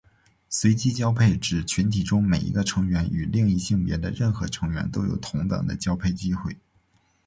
[0.49, 6.57] 随机交配指群体中每一个成员与另一性别的任何成员都有同等的交配机会。